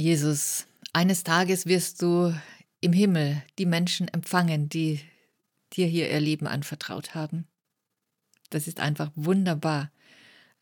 [0.09, 2.33] Jesus, eines Tages wirst du
[2.81, 5.01] im Himmel die Menschen empfangen, die
[5.73, 7.45] dir hier ihr Leben anvertraut haben.
[8.49, 9.91] Das ist einfach wunderbar.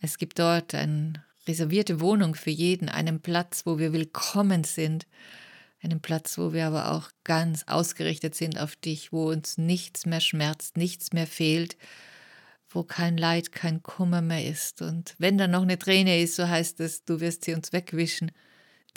[0.01, 5.07] Es gibt dort eine reservierte Wohnung für jeden, einen Platz, wo wir willkommen sind,
[5.81, 10.19] einen Platz, wo wir aber auch ganz ausgerichtet sind auf dich, wo uns nichts mehr
[10.19, 11.77] schmerzt, nichts mehr fehlt,
[12.67, 14.81] wo kein Leid, kein Kummer mehr ist.
[14.81, 18.33] Und wenn da noch eine Träne ist, so heißt es, du wirst sie uns wegwischen.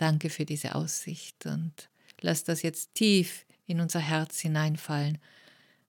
[0.01, 1.91] Danke für diese Aussicht und
[2.23, 5.19] lass das jetzt tief in unser Herz hineinfallen.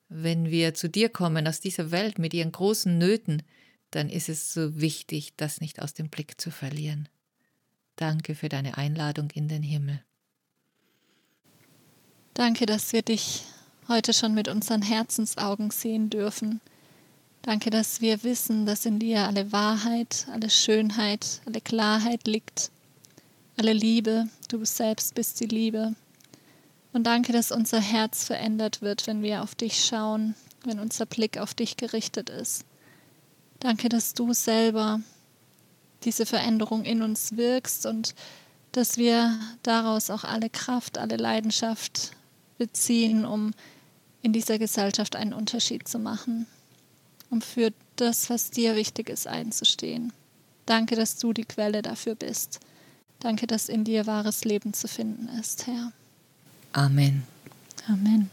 [0.10, 3.42] Wenn wir zu dir kommen aus dieser Welt mit ihren großen Nöten,
[3.90, 7.08] dann ist es so wichtig, das nicht aus dem Blick zu verlieren.
[7.96, 10.04] Danke für deine Einladung in den Himmel.
[12.34, 13.46] Danke, dass wir dich
[13.88, 16.60] heute schon mit unseren Herzensaugen sehen dürfen.
[17.44, 22.72] Danke, dass wir wissen, dass in dir alle Wahrheit, alle Schönheit, alle Klarheit liegt
[23.62, 25.94] alle Liebe, du selbst bist die Liebe.
[26.94, 30.34] Und danke, dass unser Herz verändert wird, wenn wir auf dich schauen,
[30.64, 32.66] wenn unser Blick auf dich gerichtet ist.
[33.60, 35.00] Danke, dass du selber
[36.06, 38.16] diese Veränderung in uns wirkst und
[38.72, 42.14] dass wir daraus auch alle Kraft, alle Leidenschaft
[42.58, 43.52] beziehen, um
[44.24, 46.48] in dieser Gesellschaft einen Unterschied zu machen,
[47.30, 50.14] um für das, was dir wichtig ist, einzustehen.
[50.66, 52.60] Danke, dass du die Quelle dafür bist.
[53.22, 55.92] Danke, dass in dir wahres Leben zu finden ist, Herr.
[56.74, 57.24] Amen.
[57.88, 58.30] Amen.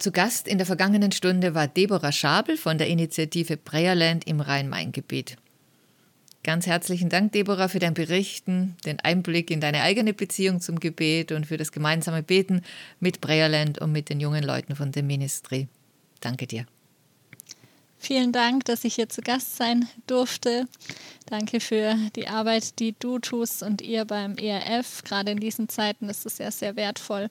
[0.00, 5.36] Zu Gast in der vergangenen Stunde war Deborah Schabel von der Initiative Prayerland im Rhein-Main-Gebiet.
[6.42, 11.32] Ganz herzlichen Dank, Deborah, für dein Berichten, den Einblick in deine eigene Beziehung zum Gebet
[11.32, 12.62] und für das gemeinsame Beten
[12.98, 15.68] mit Prayerland und mit den jungen Leuten von der Ministry.
[16.20, 16.64] Danke dir.
[17.98, 20.66] Vielen Dank, dass ich hier zu Gast sein durfte.
[21.26, 25.04] Danke für die Arbeit, die du tust und ihr beim ERF.
[25.04, 27.28] Gerade in diesen Zeiten ist es ja sehr wertvoll.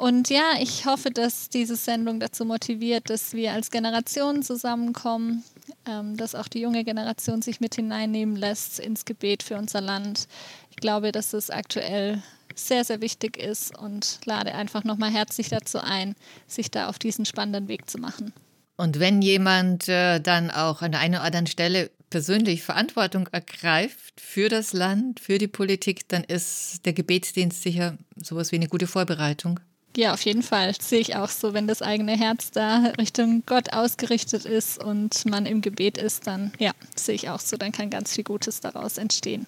[0.00, 5.44] Und ja, ich hoffe, dass diese Sendung dazu motiviert, dass wir als Generation zusammenkommen,
[5.86, 10.26] ähm, dass auch die junge Generation sich mit hineinnehmen lässt ins Gebet für unser Land.
[10.70, 12.22] Ich glaube, dass es aktuell
[12.54, 16.14] sehr, sehr wichtig ist und lade einfach nochmal herzlich dazu ein,
[16.46, 18.32] sich da auf diesen spannenden Weg zu machen.
[18.78, 24.18] Und wenn jemand äh, dann auch an der einen oder anderen Stelle persönlich Verantwortung ergreift
[24.18, 28.86] für das Land, für die Politik, dann ist der Gebetsdienst sicher sowas wie eine gute
[28.86, 29.60] Vorbereitung.
[29.96, 30.72] Ja, auf jeden Fall.
[30.72, 35.26] Das sehe ich auch so, wenn das eigene Herz da Richtung Gott ausgerichtet ist und
[35.26, 38.60] man im Gebet ist, dann ja, sehe ich auch so, dann kann ganz viel Gutes
[38.60, 39.46] daraus entstehen.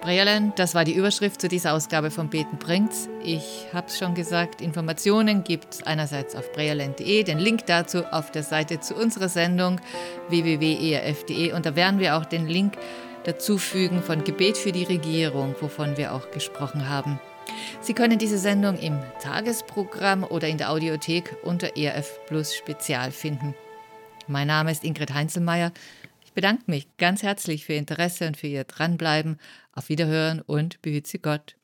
[0.00, 3.10] Breerland, das war die Überschrift zu dieser Ausgabe von Beten bringt's.
[3.22, 8.30] Ich habe es schon gesagt, Informationen gibt es einerseits auf breerland.de, den Link dazu auf
[8.30, 9.78] der Seite zu unserer Sendung
[10.30, 12.78] www.erf.de und da werden wir auch den Link
[13.24, 17.20] dazufügen von Gebet für die Regierung, wovon wir auch gesprochen haben.
[17.80, 23.54] Sie können diese Sendung im Tagesprogramm oder in der Audiothek unter ERF Plus Spezial finden.
[24.26, 25.72] Mein Name ist Ingrid Heinzelmeier.
[26.24, 29.38] Ich bedanke mich ganz herzlich für Ihr Interesse und für Ihr Dranbleiben.
[29.72, 31.56] Auf Wiederhören und behüte Sie Gott.